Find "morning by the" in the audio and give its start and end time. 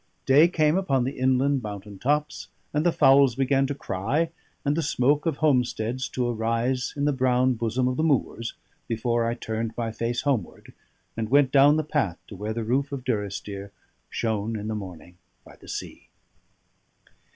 14.73-15.67